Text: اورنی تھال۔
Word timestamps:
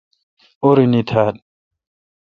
اورنی 0.63 1.01
تھال۔ 1.09 1.35